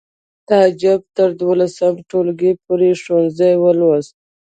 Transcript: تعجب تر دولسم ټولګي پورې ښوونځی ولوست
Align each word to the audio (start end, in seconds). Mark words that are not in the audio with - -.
تعجب 0.49 1.01
تر 1.17 1.29
دولسم 1.43 1.93
ټولګي 2.09 2.51
پورې 2.63 2.89
ښوونځی 3.01 3.53
ولوست 3.57 4.13